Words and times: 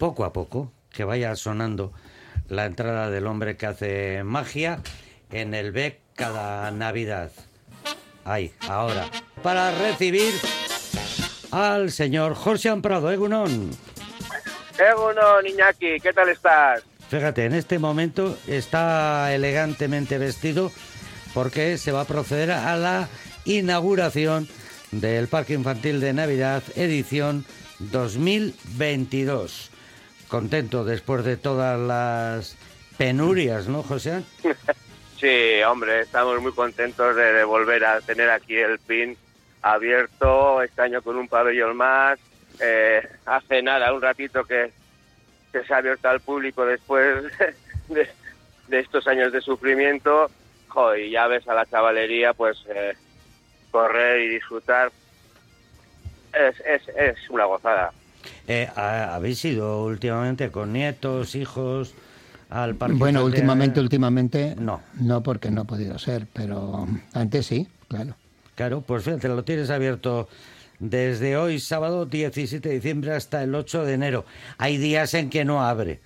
poco 0.00 0.24
a 0.24 0.32
poco, 0.32 0.72
que 0.90 1.04
vaya 1.04 1.36
sonando 1.36 1.92
la 2.48 2.64
entrada 2.64 3.10
del 3.10 3.26
hombre 3.26 3.58
que 3.58 3.66
hace 3.66 4.24
magia 4.24 4.80
en 5.30 5.52
el 5.52 5.72
BEC 5.72 6.00
cada 6.16 6.70
Navidad. 6.70 7.30
Ahí, 8.24 8.50
ahora, 8.66 9.08
para 9.42 9.70
recibir 9.72 10.32
al 11.50 11.90
señor 11.90 12.34
Jorge 12.34 12.74
Prado, 12.80 13.12
Egunon. 13.12 13.70
Egunon, 14.78 15.46
Iñaki, 15.46 16.00
¿qué 16.00 16.12
tal 16.14 16.30
estás? 16.30 16.82
Fíjate, 17.10 17.44
en 17.44 17.54
este 17.54 17.78
momento 17.78 18.38
está 18.46 19.34
elegantemente 19.34 20.16
vestido 20.16 20.72
porque 21.34 21.76
se 21.76 21.92
va 21.92 22.02
a 22.02 22.06
proceder 22.06 22.52
a 22.52 22.74
la 22.76 23.08
inauguración 23.44 24.48
del 24.92 25.28
Parque 25.28 25.52
Infantil 25.52 26.00
de 26.00 26.14
Navidad 26.14 26.62
edición 26.74 27.44
2022. 27.80 29.69
Contento 30.30 30.84
después 30.84 31.24
de 31.24 31.36
todas 31.36 31.78
las 31.78 32.56
penurias, 32.96 33.66
¿no, 33.68 33.82
José? 33.82 34.22
Sí, 35.18 35.60
hombre, 35.68 36.00
estamos 36.00 36.40
muy 36.40 36.52
contentos 36.52 37.14
de, 37.14 37.44
volver 37.44 37.84
a 37.84 38.00
tener 38.00 38.30
aquí 38.30 38.56
el 38.56 38.78
PIN 38.78 39.18
abierto, 39.60 40.62
este 40.62 40.80
año 40.80 41.02
con 41.02 41.16
un 41.16 41.28
pabellón 41.28 41.76
más. 41.76 42.18
Eh, 42.58 43.06
hace 43.26 43.60
nada, 43.60 43.92
un 43.92 44.00
ratito 44.00 44.44
que, 44.44 44.72
se 45.52 45.74
ha 45.74 45.76
abierto 45.76 46.08
al 46.08 46.20
público 46.20 46.64
después 46.64 47.24
de, 47.88 48.08
estos 48.70 49.06
años 49.08 49.30
de 49.30 49.42
sufrimiento. 49.42 50.30
y 50.96 51.10
ya 51.10 51.26
ves 51.26 51.46
a 51.48 51.52
la 51.52 51.66
chavalería, 51.66 52.32
pues 52.32 52.56
eh, 52.74 52.94
correr 53.70 54.22
y 54.22 54.28
disfrutar. 54.28 54.90
Es, 56.32 56.58
es, 56.60 56.88
es 56.96 57.28
una 57.28 57.44
gozada. 57.44 57.92
Eh, 58.52 58.68
¿Habéis 58.74 59.44
ido 59.44 59.84
últimamente 59.84 60.50
con 60.50 60.72
nietos, 60.72 61.36
hijos? 61.36 61.94
Al 62.48 62.74
parque 62.74 62.96
bueno, 62.96 63.24
últimamente, 63.24 63.78
últimamente 63.78 64.56
no. 64.58 64.80
No, 65.00 65.22
porque 65.22 65.52
no 65.52 65.60
ha 65.60 65.64
podido 65.64 66.00
ser, 66.00 66.26
pero 66.32 66.84
antes 67.14 67.46
sí, 67.46 67.68
claro. 67.86 68.16
Claro, 68.56 68.80
pues 68.80 69.04
fíjate, 69.04 69.28
lo 69.28 69.44
tienes 69.44 69.70
abierto 69.70 70.28
desde 70.80 71.36
hoy, 71.36 71.60
sábado 71.60 72.06
17 72.06 72.68
de 72.68 72.74
diciembre, 72.74 73.12
hasta 73.12 73.40
el 73.44 73.54
8 73.54 73.84
de 73.84 73.94
enero. 73.94 74.24
Hay 74.58 74.78
días 74.78 75.14
en 75.14 75.30
que 75.30 75.44
no 75.44 75.62
abre, 75.62 76.00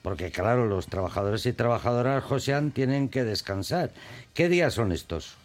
porque 0.00 0.30
claro, 0.30 0.64
los 0.64 0.86
trabajadores 0.86 1.44
y 1.44 1.52
trabajadoras, 1.52 2.24
Josean, 2.24 2.70
tienen 2.70 3.10
que 3.10 3.22
descansar. 3.22 3.90
¿Qué 4.32 4.48
días 4.48 4.72
son 4.72 4.92
estos? 4.92 5.36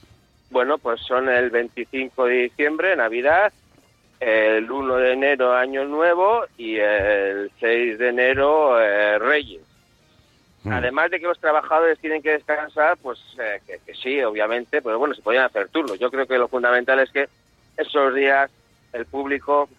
Bueno, 0.49 0.77
pues 0.77 1.01
son 1.01 1.27
el 1.27 1.49
25 1.49 2.23
de 2.23 2.35
diciembre, 2.43 2.95
Navidad, 2.95 3.51
el 4.19 4.69
1 4.69 4.95
de 4.97 5.13
enero, 5.13 5.53
Año 5.53 5.85
Nuevo, 5.85 6.45
y 6.57 6.77
el 6.77 7.51
6 7.59 7.99
de 7.99 8.09
enero, 8.09 8.79
eh, 8.81 9.19
Reyes. 9.19 9.61
Mm. 10.63 10.71
Además 10.71 11.11
de 11.11 11.19
que 11.19 11.27
los 11.27 11.39
trabajadores 11.39 11.99
tienen 11.99 12.21
que 12.21 12.31
descansar, 12.31 12.97
pues 12.97 13.19
eh, 13.39 13.61
que, 13.65 13.93
sí, 13.93 14.21
obviamente, 14.21 14.81
pero 14.81 14.97
bueno, 14.97 15.13
se 15.13 15.21
podían 15.21 15.45
hacer 15.45 15.69
turnos. 15.69 15.99
Yo 15.99 16.09
creo 16.09 16.25
que 16.25 16.37
lo 16.37 16.47
fundamental 16.47 16.99
es 16.99 17.11
que 17.11 17.27
esos 17.77 18.13
días 18.15 18.49
el 18.93 19.05
público 19.05 19.69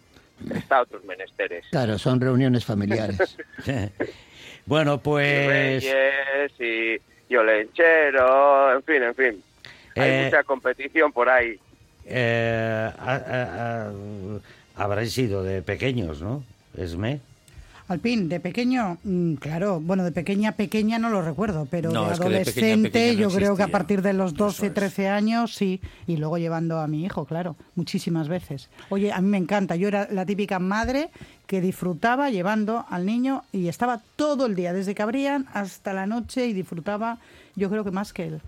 está 0.51 0.79
a 0.79 0.83
otros 0.83 1.05
menesteres. 1.05 1.67
Claro, 1.71 1.99
son 1.99 2.21
reuniones 2.21 2.65
familiares. 2.65 3.37
bueno, 4.67 4.99
pues... 4.99 5.83
Y 5.83 5.89
Reyes 5.89 6.53
y, 6.61 7.33
y 7.33 7.37
Olenchero, 7.37 8.75
en 8.75 8.83
fin, 8.85 9.03
en 9.03 9.15
fin. 9.15 9.43
Hay 9.97 10.11
eh, 10.11 10.25
mucha 10.27 10.45
competición 10.45 11.13
por 11.13 11.29
ahí. 11.29 11.59
Eh, 12.11 12.91
habréis 14.77 15.13
sido 15.13 15.43
de 15.43 15.63
pequeños, 15.63 16.23
¿no? 16.23 16.43
Esme. 16.77 17.21
Alpín, 17.89 18.29
de 18.29 18.39
pequeño, 18.39 18.99
mm, 19.03 19.35
claro, 19.35 19.81
bueno, 19.81 20.05
de 20.05 20.13
pequeña, 20.13 20.53
pequeña 20.53 20.99
no 20.99 21.09
lo 21.09 21.23
recuerdo, 21.23 21.67
pero 21.71 21.91
de 21.91 21.97
adolescente 21.97 23.17
yo 23.17 23.31
creo 23.31 23.57
que 23.57 23.63
a 23.63 23.69
partir 23.69 24.03
de 24.03 24.13
los 24.13 24.35
12, 24.35 24.69
13 24.69 25.09
años 25.09 25.55
sí, 25.55 25.81
y 26.07 26.19
luego 26.19 26.37
llevando 26.37 26.81
a 26.81 26.87
mi 26.87 27.07
hijo, 27.07 27.25
claro, 27.25 27.57
muchísimas 27.77 28.29
veces. 28.29 28.69
Oye, 28.91 29.11
a 29.11 29.23
mí 29.23 29.29
me 29.29 29.39
encanta, 29.39 29.75
yo 29.75 29.89
era 29.89 30.07
la 30.13 30.27
típica 30.27 30.59
madre 30.59 31.09
que 31.47 31.63
disfrutaba 31.63 32.29
llevando 32.29 32.85
al 32.91 33.07
niño 33.07 33.45
y 33.53 33.69
estaba 33.69 34.03
todo 34.17 34.45
el 34.45 34.55
día, 34.55 34.75
desde 34.75 34.95
que 34.95 35.01
abrían 35.01 35.47
hasta 35.55 35.95
la 35.95 36.07
noche 36.07 36.47
y 36.47 36.53
disfrutaba, 36.53 37.17
yo 37.57 37.71
creo 37.71 37.85
que 37.85 37.91
más 37.91 38.13
que 38.13 38.27
él. 38.27 38.41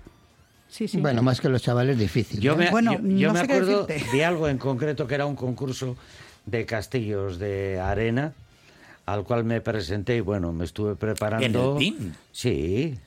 Sí, 0.70 0.86
sí. 0.86 0.98
Bueno, 1.00 1.22
más 1.22 1.40
que 1.40 1.48
los 1.48 1.62
chavales, 1.62 1.98
difícil. 1.98 2.40
Yo 2.40 2.52
¿eh? 2.52 2.56
me, 2.56 2.70
bueno, 2.70 2.92
yo, 3.02 3.32
me 3.32 3.40
acuerdo 3.40 3.86
de 3.86 4.24
algo 4.24 4.48
en 4.48 4.56
concreto 4.58 5.06
que 5.06 5.16
era 5.16 5.26
un 5.26 5.36
concurso 5.36 5.96
de 6.46 6.64
castillos 6.64 7.38
de 7.38 7.80
arena 7.80 8.32
al 9.06 9.24
cual 9.24 9.44
me 9.44 9.60
presenté 9.60 10.16
y 10.16 10.20
bueno, 10.20 10.52
me 10.52 10.64
estuve 10.64 10.94
preparando. 10.94 11.44
¿En 11.46 11.56
el 11.56 11.78
PIN? 11.78 12.14
Sí. 12.30 12.98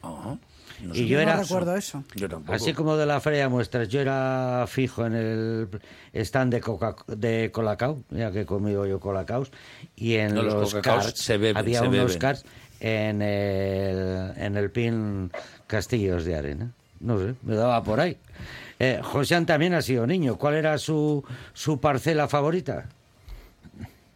y 0.93 1.07
yo, 1.07 1.19
era, 1.19 1.37
recuerdo 1.37 1.75
eso. 1.75 2.03
Así 2.47 2.73
como 2.73 2.97
de 2.97 3.05
la 3.05 3.21
feria 3.21 3.47
muestras, 3.47 3.87
yo 3.87 4.01
era 4.01 4.65
fijo 4.67 5.05
en 5.05 5.13
el 5.13 5.69
stand 6.13 6.53
de, 6.53 6.61
Coca 6.61 6.95
de 7.07 7.51
Colacao, 7.51 8.03
ya 8.09 8.31
que 8.31 8.41
he 8.41 8.45
comido 8.45 8.85
yo 8.85 8.99
Colacaos, 8.99 9.51
y 9.95 10.15
en 10.15 10.35
los, 10.35 10.75
carts, 10.75 11.19
se 11.19 11.35
había 11.35 11.83
unos 11.83 12.17
carts 12.17 12.43
en 12.81 13.21
el, 13.21 14.33
en 14.35 14.57
el 14.57 14.71
PIN 14.71 15.31
Castillos 15.67 16.25
de 16.25 16.35
Arena. 16.35 16.71
No 17.03 17.19
sé, 17.19 17.35
me 17.43 17.55
daba 17.55 17.83
por 17.83 17.99
ahí. 17.99 18.17
Eh, 18.79 18.99
José 19.03 19.39
también 19.45 19.73
ha 19.73 19.81
sido 19.81 20.07
niño. 20.07 20.37
¿Cuál 20.37 20.55
era 20.55 20.77
su, 20.77 21.23
su 21.53 21.79
parcela 21.79 22.27
favorita? 22.27 22.85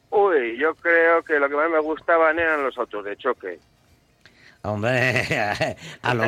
Uy, 0.10 0.58
yo 0.58 0.74
creo 0.76 1.22
que 1.22 1.38
lo 1.38 1.50
que 1.50 1.56
más 1.56 1.70
me 1.70 1.80
gustaban 1.80 2.40
eran 2.40 2.64
los 2.64 2.78
autos 2.78 3.04
de 3.06 3.18
choque. 3.18 3.60
Hombre, 4.64 5.24
a 6.02 6.14
lo, 6.14 6.24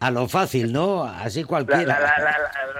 a 0.00 0.10
lo 0.10 0.28
fácil, 0.28 0.72
¿no? 0.72 1.04
Así 1.04 1.44
cualquiera. 1.44 1.98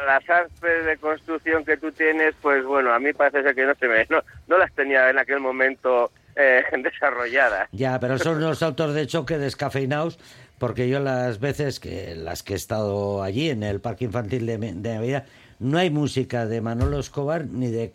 las 0.06 0.30
artes 0.30 0.84
de 0.84 0.96
construcción 0.96 1.64
que 1.64 1.76
tú 1.76 1.92
tienes, 1.92 2.34
pues 2.40 2.64
bueno, 2.64 2.92
a 2.92 2.98
mí 2.98 3.12
parece 3.12 3.42
ser 3.42 3.54
que 3.54 3.66
no, 3.66 3.74
se 3.74 3.86
me, 3.86 4.06
no, 4.08 4.58
las 4.58 4.72
tenía 4.72 5.10
en 5.10 5.18
aquel 5.18 5.40
momento 5.40 6.10
eh, 6.34 6.62
desarrolladas. 6.82 7.68
Ya, 7.72 7.98
pero 8.00 8.18
son 8.18 8.40
los 8.40 8.62
autos 8.62 8.94
de 8.94 9.06
choque 9.06 9.38
descafeinados, 9.38 10.18
porque 10.58 10.88
yo 10.88 11.00
las 11.00 11.41
veces 11.41 11.80
que 11.80 12.14
las 12.14 12.42
que 12.42 12.54
he 12.54 12.56
estado 12.56 13.22
allí 13.22 13.50
en 13.50 13.62
el 13.62 13.80
parque 13.80 14.04
infantil 14.04 14.46
de, 14.46 14.58
de 14.58 14.94
Navidad 14.94 15.24
no 15.58 15.78
hay 15.78 15.91
música 15.91 16.46
de 16.46 16.60
Manolo 16.60 16.98
Escobar 16.98 17.46
ni 17.46 17.69
de 17.69 17.91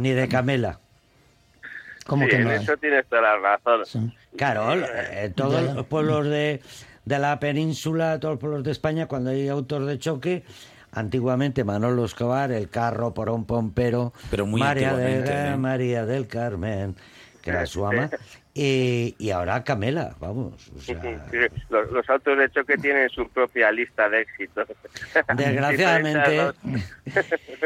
ni, 0.00 0.10
de 0.10 0.28
Camela. 0.28 0.80
¿Cómo 2.06 2.26
que 2.26 2.38
no 2.38 2.50
en 2.50 2.62
eso 2.62 2.76
tienes 2.76 3.06
toda 3.06 3.22
la 3.22 3.58
razón. 3.58 4.14
Claro, 4.36 4.74
eh, 4.74 5.32
todos 5.34 5.74
los 5.74 5.86
pueblos 5.86 6.26
de, 6.26 6.60
de 7.04 7.18
la 7.18 7.38
península, 7.40 8.20
todos 8.20 8.34
los 8.34 8.40
pueblos 8.40 8.64
de 8.64 8.72
España, 8.72 9.06
cuando 9.06 9.30
hay 9.30 9.48
autos 9.48 9.86
de 9.86 9.98
choque, 9.98 10.44
antiguamente 10.92 11.64
Manolo 11.64 12.04
Escobar, 12.04 12.52
el 12.52 12.68
carro 12.68 13.14
por 13.14 13.30
un 13.30 13.46
pompero, 13.46 14.12
Pero 14.30 14.46
muy 14.46 14.60
María, 14.60 14.94
¿eh? 14.98 15.56
María 15.56 16.04
del 16.04 16.26
Carmen, 16.26 16.94
que 17.40 17.50
era 17.50 17.66
su 17.66 17.86
ama, 17.86 18.10
y, 18.56 19.16
y 19.18 19.30
ahora 19.30 19.64
Camela, 19.64 20.14
vamos. 20.20 20.70
los, 21.70 22.08
autos 22.08 22.38
de 22.38 22.50
choque 22.52 22.78
tienen 22.78 23.08
su 23.10 23.28
propia 23.28 23.72
lista 23.72 24.08
de 24.08 24.20
éxitos. 24.20 24.68
Desgraciadamente, 25.36 26.52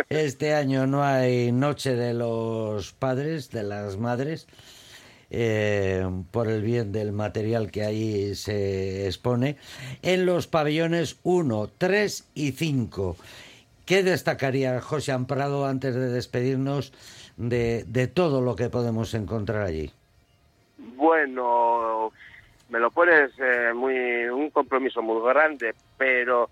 este 0.09 0.55
año 0.55 0.87
no 0.87 1.05
hay 1.05 1.53
Noche 1.53 1.95
de 1.95 2.15
los 2.15 2.95
Padres, 2.95 3.51
de 3.51 3.65
las 3.65 3.99
Madres, 3.99 4.49
eh, 5.31 6.09
por 6.31 6.49
el 6.49 6.63
bien 6.63 6.91
del 6.91 7.13
material 7.13 7.71
que 7.71 7.85
ahí 7.85 8.35
se 8.35 9.07
expone, 9.07 9.59
en 10.01 10.25
los 10.25 10.47
pabellones 10.47 11.19
1, 11.23 11.71
3 11.77 12.31
y 12.35 12.53
5. 12.53 13.17
¿Qué 13.85 14.03
destacaría 14.03 14.81
José 14.81 15.13
Amprado 15.13 15.67
antes 15.67 15.95
de 15.95 16.09
despedirnos 16.09 16.95
de, 17.37 17.85
de 17.87 18.07
todo 18.07 18.41
lo 18.41 18.57
que 18.57 18.71
podemos 18.71 19.13
encontrar 19.13 19.67
allí? 19.67 19.93
Bueno, 20.79 22.13
me 22.69 22.79
lo 22.79 22.91
pones 22.91 23.33
eh, 23.39 23.73
muy 23.75 24.27
un 24.27 24.51
compromiso 24.51 25.03
muy 25.03 25.21
grande, 25.29 25.75
pero 25.97 26.51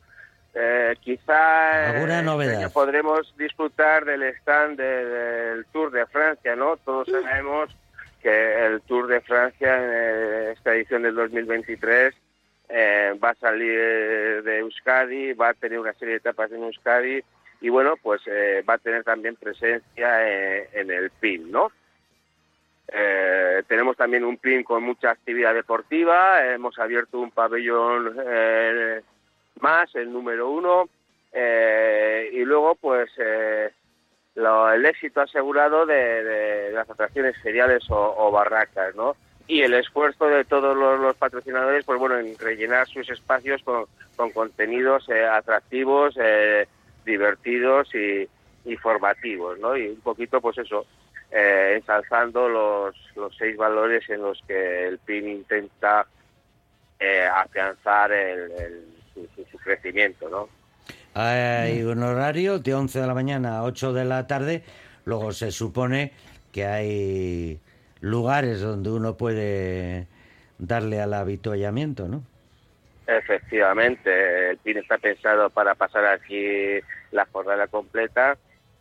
eh, 0.54 0.96
quizá 1.00 1.90
¿Alguna 1.90 2.22
novedad? 2.22 2.72
podremos 2.72 3.32
disfrutar 3.36 4.04
del 4.04 4.22
stand 4.22 4.78
del 4.78 5.64
Tour 5.66 5.90
de 5.92 6.06
Francia, 6.06 6.56
¿no? 6.56 6.76
Todos 6.78 7.08
sabemos 7.08 7.74
que 8.22 8.66
el 8.66 8.80
Tour 8.82 9.06
de 9.06 9.20
Francia 9.20 9.76
en 9.76 10.52
esta 10.52 10.74
edición 10.74 11.02
del 11.02 11.14
2023 11.14 12.14
eh, 12.68 13.18
va 13.22 13.30
a 13.30 13.34
salir 13.36 14.42
de 14.42 14.58
Euskadi, 14.58 15.34
va 15.34 15.50
a 15.50 15.54
tener 15.54 15.78
una 15.78 15.92
serie 15.92 16.14
de 16.14 16.18
etapas 16.18 16.50
en 16.50 16.64
Euskadi 16.64 17.22
y 17.60 17.68
bueno, 17.68 17.94
pues 18.02 18.22
va 18.68 18.74
a 18.74 18.78
tener 18.78 19.04
también 19.04 19.36
presencia 19.36 20.66
en 20.72 20.90
el 20.90 21.10
PIN, 21.10 21.50
¿no? 21.50 21.70
Eh, 22.88 23.62
tenemos 23.66 23.96
también 23.96 24.24
un 24.24 24.36
PIN 24.36 24.62
con 24.62 24.82
mucha 24.82 25.10
actividad 25.10 25.54
deportiva, 25.54 26.46
hemos 26.46 26.78
abierto 26.78 27.18
un 27.18 27.30
pabellón 27.30 28.16
eh, 28.24 29.02
más, 29.60 29.94
el 29.94 30.12
número 30.12 30.50
uno, 30.50 30.88
eh, 31.32 32.30
y 32.32 32.44
luego 32.44 32.76
pues 32.76 33.10
el 34.36 34.86
éxito 34.86 35.20
asegurado 35.20 35.86
de, 35.86 36.70
las 36.72 36.88
atracciones 36.88 37.36
feriales 37.42 37.84
o, 37.88 38.30
barracas, 38.30 38.94
¿no? 38.94 39.16
Y 39.48 39.62
el 39.62 39.74
esfuerzo 39.74 40.26
de 40.26 40.44
todos 40.44 40.76
los, 40.76 41.16
patrocinadores, 41.16 41.84
pues 41.84 41.98
bueno, 41.98 42.18
en 42.18 42.36
rellenar 42.38 42.86
sus 42.88 43.08
espacios 43.08 43.62
con, 43.62 43.86
contenidos 44.32 45.08
eh, 45.08 45.24
atractivos, 45.24 46.16
eh, 46.20 46.66
divertidos 47.04 47.88
y, 47.94 48.28
formativos, 48.82 49.58
¿no? 49.60 49.76
Y 49.76 49.88
un 49.88 50.00
poquito, 50.00 50.40
pues 50.40 50.58
eso, 50.58 50.86
eh, 51.38 51.74
ensalzando 51.76 52.48
los, 52.48 52.96
los 53.14 53.36
seis 53.36 53.56
valores 53.56 54.08
en 54.08 54.22
los 54.22 54.40
que 54.46 54.88
el 54.88 54.98
PIN 54.98 55.28
intenta 55.28 56.06
afianzar 57.34 58.10
su 59.14 59.58
crecimiento, 59.58 60.30
¿no? 60.30 60.48
Hay 61.12 61.82
un 61.82 62.02
horario 62.02 62.58
de 62.58 62.74
11 62.74 63.00
de 63.00 63.06
la 63.06 63.12
mañana 63.12 63.58
a 63.58 63.64
8 63.64 63.92
de 63.92 64.04
la 64.06 64.26
tarde. 64.26 64.62
Luego 65.04 65.32
se 65.32 65.50
supone 65.50 66.12
que 66.52 66.64
hay 66.64 67.60
lugares 68.00 68.60
donde 68.60 68.90
uno 68.90 69.16
puede 69.16 70.06
darle 70.58 71.00
al 71.00 71.14
avituallamiento, 71.14 72.08
¿no? 72.08 72.22
Efectivamente, 73.06 74.50
el 74.50 74.58
PIN 74.58 74.78
está 74.78 74.98
pensado 74.98 75.48
para 75.50 75.74
pasar 75.74 76.04
aquí 76.06 76.80
la 77.12 77.26
jornada 77.32 77.66
completa 77.68 78.36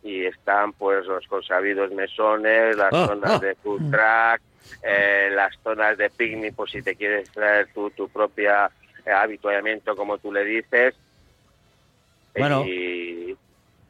y 0.06 0.24
están 0.24 0.72
pues 0.72 1.06
los 1.06 1.26
consabidos 1.26 1.90
mesones, 1.92 2.76
las 2.76 2.92
ah, 2.92 3.06
zonas 3.06 3.30
ah. 3.32 3.38
de 3.38 3.54
food 3.56 3.90
track, 3.90 4.40
eh, 4.82 5.30
las 5.34 5.54
zonas 5.62 5.98
de 5.98 6.10
picnic, 6.10 6.54
por 6.54 6.70
si 6.70 6.82
te 6.82 6.94
quieres 6.94 7.30
traer 7.30 7.68
tu, 7.72 7.90
tu 7.90 8.08
propia 8.08 8.70
eh, 9.04 9.10
habituallamiento, 9.10 9.96
como 9.96 10.18
tú 10.18 10.32
le 10.32 10.44
dices, 10.44 10.94
bueno, 12.38 12.64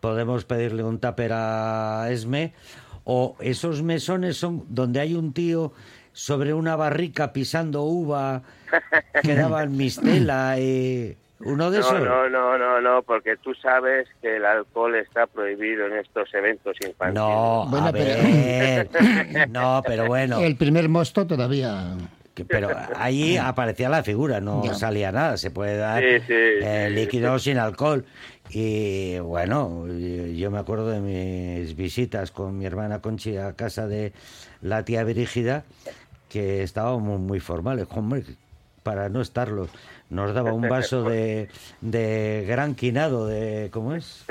podemos 0.00 0.44
pedirle 0.44 0.82
un 0.82 1.00
tupper 1.00 1.32
a 1.34 2.08
Esme. 2.10 2.52
O 3.04 3.36
esos 3.40 3.82
mesones 3.82 4.36
son 4.36 4.64
donde 4.68 5.00
hay 5.00 5.14
un 5.14 5.32
tío 5.32 5.72
sobre 6.12 6.54
una 6.54 6.74
barrica 6.74 7.32
pisando 7.32 7.82
uva 7.82 8.42
que 9.22 9.34
daban 9.34 9.76
mistela 9.76 10.58
y... 10.58 11.16
¿Uno 11.40 11.70
de 11.70 11.80
esos? 11.80 12.00
No, 12.00 12.28
no, 12.28 12.56
no, 12.56 12.80
no, 12.80 13.02
porque 13.02 13.36
tú 13.36 13.54
sabes 13.54 14.08
que 14.22 14.36
el 14.36 14.44
alcohol 14.44 14.94
está 14.96 15.26
prohibido 15.26 15.86
en 15.86 15.98
estos 15.98 16.32
eventos 16.32 16.76
infantiles. 16.80 17.14
No, 17.14 17.66
bueno, 17.68 17.90
pero... 17.92 18.88
no, 19.50 19.82
pero 19.86 20.06
bueno. 20.06 20.40
El 20.40 20.56
primer 20.56 20.88
mosto 20.88 21.26
todavía 21.26 21.94
pero 22.44 22.68
ahí 22.96 23.36
aparecía 23.36 23.88
la 23.88 24.02
figura, 24.02 24.40
no 24.40 24.62
salía 24.74 25.10
nada. 25.12 25.36
Se 25.36 25.50
puede 25.50 25.76
dar 25.76 26.02
eh, 26.04 26.90
líquido 26.90 27.38
sin 27.38 27.58
alcohol. 27.58 28.04
Y 28.50 29.18
bueno, 29.18 29.86
yo 29.88 30.50
me 30.50 30.58
acuerdo 30.58 30.88
de 30.88 31.00
mis 31.00 31.74
visitas 31.74 32.30
con 32.30 32.58
mi 32.58 32.66
hermana 32.66 33.00
Conchi 33.00 33.36
a 33.36 33.54
casa 33.54 33.86
de 33.88 34.12
la 34.60 34.84
tía 34.84 35.02
Brígida, 35.04 35.64
que 36.28 36.62
estábamos 36.62 37.20
muy 37.20 37.40
formales. 37.40 37.86
Hombre, 37.90 38.24
para 38.86 39.08
no 39.08 39.20
estarlo 39.20 39.68
nos 40.10 40.32
daba 40.32 40.52
un 40.52 40.68
vaso 40.68 41.02
de, 41.02 41.48
de 41.80 42.44
gran 42.46 42.76
quinado, 42.76 43.26
de 43.26 43.68
¿cómo 43.72 43.96
es? 43.96 44.24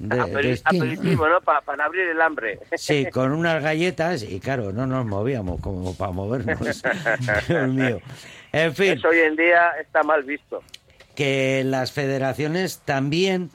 De, 0.00 0.20
aperitivo, 0.64 1.28
¿no? 1.28 1.40
Para, 1.40 1.84
abrir 1.84 2.08
el 2.08 2.20
hambre. 2.20 2.58
Sí, 2.76 3.06
con 3.12 3.30
unas 3.30 3.62
galletas 3.62 4.24
y 4.24 4.40
claro, 4.40 4.72
no 4.72 4.88
nos 4.88 5.06
movíamos 5.06 5.60
como 5.60 5.94
para 5.94 6.10
movernos. 6.10 6.82
Dios 7.48 7.68
mío. 7.68 8.00
En 8.50 8.74
fin. 8.74 9.00
hoy 9.06 9.18
en 9.18 9.36
día 9.36 9.70
está 9.80 10.02
mal 10.02 10.24
visto. 10.24 10.64
Que 11.14 11.62
las 11.64 11.92
federaciones 11.92 12.80
también, 12.84 13.50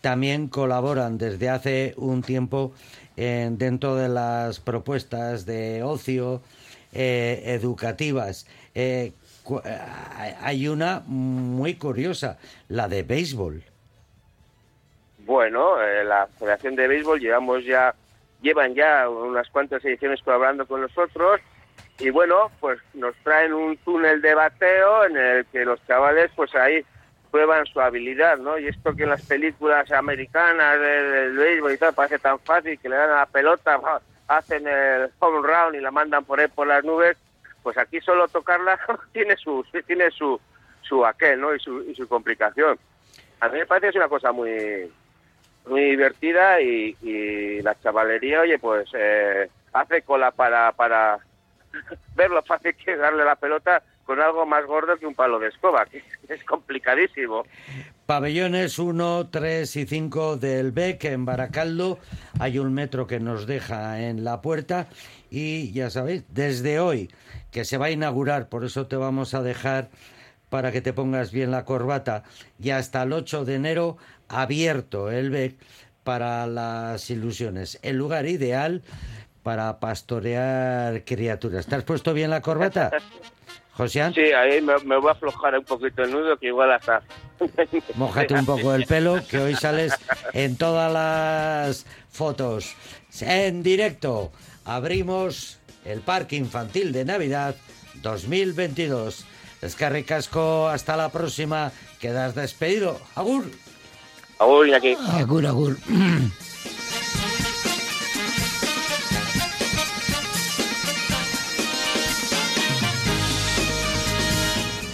también 0.00 0.46
colaboran 0.46 1.18
desde 1.18 1.48
hace 1.48 1.94
un 1.96 2.22
tiempo 2.22 2.72
en, 3.16 3.58
dentro 3.58 3.96
de 3.96 4.08
las 4.08 4.60
propuestas 4.60 5.46
de 5.46 5.82
ocio 5.82 6.42
eh, 6.92 7.42
educativas. 7.46 8.46
Eh, 8.74 9.12
eh, 9.12 9.12
hay 10.40 10.68
una 10.68 11.02
muy 11.06 11.74
curiosa, 11.74 12.38
la 12.68 12.88
de 12.88 13.02
béisbol. 13.02 13.62
Bueno, 15.24 15.80
eh, 15.80 16.04
la 16.04 16.26
Federación 16.38 16.74
de 16.74 16.88
Béisbol 16.88 17.20
llevamos 17.20 17.64
ya, 17.64 17.94
llevan 18.40 18.74
ya 18.74 19.08
unas 19.08 19.48
cuantas 19.50 19.84
ediciones 19.84 20.20
colaborando 20.22 20.66
con 20.66 20.80
nosotros 20.80 21.40
y 21.98 22.10
bueno, 22.10 22.50
pues 22.58 22.80
nos 22.94 23.14
traen 23.22 23.52
un 23.52 23.76
túnel 23.78 24.20
de 24.20 24.34
bateo 24.34 25.04
en 25.04 25.16
el 25.16 25.46
que 25.46 25.64
los 25.64 25.84
chavales 25.86 26.30
pues 26.34 26.54
ahí 26.54 26.84
prueban 27.30 27.64
su 27.66 27.80
habilidad, 27.80 28.38
¿no? 28.38 28.58
Y 28.58 28.66
esto 28.66 28.94
que 28.94 29.04
en 29.04 29.10
las 29.10 29.22
películas 29.22 29.90
americanas 29.92 30.80
del, 30.80 31.36
béisbol 31.36 31.72
y 31.72 31.78
tal 31.78 31.94
parece 31.94 32.18
tan 32.18 32.38
fácil 32.40 32.78
que 32.78 32.88
le 32.88 32.96
dan 32.96 33.10
a 33.10 33.16
la 33.18 33.26
pelota, 33.26 33.80
hacen 34.28 34.66
el 34.66 35.10
home 35.18 35.46
run 35.46 35.74
y 35.76 35.80
la 35.80 35.90
mandan 35.90 36.24
por 36.24 36.40
ahí 36.40 36.48
por 36.48 36.66
las 36.66 36.82
nubes, 36.84 37.16
pues 37.62 37.76
aquí 37.78 38.00
solo 38.00 38.28
tocarla 38.28 38.78
tiene 39.12 39.36
su 39.36 39.64
tiene 39.86 40.10
su 40.10 40.40
su 40.82 41.04
aquel 41.04 41.40
no 41.40 41.54
y 41.54 41.60
su, 41.60 41.82
y 41.82 41.94
su 41.94 42.08
complicación 42.08 42.78
a 43.40 43.48
mí 43.48 43.58
me 43.58 43.66
parece 43.66 43.86
que 43.86 43.90
es 43.90 43.96
una 43.96 44.08
cosa 44.08 44.32
muy 44.32 44.90
muy 45.66 45.90
divertida 45.90 46.60
y, 46.60 47.60
la 47.62 47.78
chavalería 47.80 48.40
oye 48.40 48.58
pues 48.58 48.88
eh, 48.94 49.48
hace 49.72 50.02
cola 50.02 50.30
para 50.32 50.72
para 50.72 51.18
ver 52.16 52.30
lo 52.30 52.42
fácil 52.42 52.74
que 52.74 52.96
darle 52.96 53.24
la 53.24 53.36
pelota 53.36 53.82
con 54.04 54.20
algo 54.20 54.44
más 54.46 54.66
gordo 54.66 54.96
que 54.96 55.06
un 55.06 55.14
palo 55.14 55.38
de 55.38 55.48
escoba, 55.48 55.86
que 55.86 56.02
es 56.28 56.44
complicadísimo. 56.44 57.44
Pabellones 58.06 58.78
1, 58.78 59.28
3 59.30 59.76
y 59.76 59.86
5 59.86 60.36
del 60.36 60.72
BEC 60.72 61.04
en 61.04 61.24
Baracaldo. 61.24 61.98
Hay 62.40 62.58
un 62.58 62.74
metro 62.74 63.06
que 63.06 63.20
nos 63.20 63.46
deja 63.46 64.02
en 64.02 64.24
la 64.24 64.42
puerta 64.42 64.88
y 65.32 65.72
ya 65.72 65.88
sabéis, 65.88 66.24
desde 66.28 66.78
hoy 66.78 67.10
que 67.50 67.64
se 67.64 67.78
va 67.78 67.86
a 67.86 67.90
inaugurar, 67.90 68.50
por 68.50 68.66
eso 68.66 68.86
te 68.86 68.96
vamos 68.96 69.32
a 69.32 69.42
dejar 69.42 69.88
para 70.50 70.72
que 70.72 70.82
te 70.82 70.92
pongas 70.92 71.32
bien 71.32 71.50
la 71.50 71.64
corbata, 71.64 72.24
y 72.62 72.68
hasta 72.68 73.02
el 73.02 73.14
8 73.14 73.46
de 73.46 73.54
enero 73.54 73.96
abierto 74.28 75.10
el 75.10 75.30
BEC 75.30 75.56
para 76.04 76.46
las 76.46 77.08
ilusiones. 77.08 77.78
El 77.82 77.96
lugar 77.96 78.26
ideal 78.26 78.82
para 79.42 79.80
pastorear 79.80 81.02
criaturas. 81.04 81.64
¿Te 81.64 81.76
has 81.76 81.84
puesto 81.84 82.12
bien 82.12 82.28
la 82.28 82.42
corbata? 82.42 82.90
Josian. 83.72 84.12
Sí, 84.12 84.20
ahí 84.20 84.60
me, 84.60 84.74
voy 84.98 85.08
a 85.08 85.12
aflojar 85.12 85.58
un 85.58 85.64
poquito 85.64 86.02
el 86.02 86.10
nudo, 86.10 86.36
que 86.36 86.48
igual 86.48 86.72
hasta... 86.72 87.02
Mójate 87.94 88.34
un 88.34 88.44
poco 88.44 88.74
el 88.74 88.84
pelo, 88.84 89.16
que 89.26 89.38
hoy 89.38 89.54
sales 89.54 89.94
en 90.34 90.58
todas 90.58 90.92
las 90.92 91.86
fotos. 92.10 92.76
En 93.22 93.62
directo, 93.62 94.30
abrimos 94.64 95.58
el 95.84 96.00
Parque 96.00 96.36
Infantil 96.36 96.92
de 96.92 97.04
Navidad 97.04 97.56
2022. 98.02 99.24
Escarricasco, 99.60 100.68
hasta 100.68 100.96
la 100.96 101.10
próxima. 101.10 101.72
Quedas 102.00 102.34
despedido. 102.34 103.00
Agur. 103.14 103.44
Agur, 104.38 104.74
aquí. 104.74 104.96
Agur, 105.12 105.46
agur. 105.46 105.76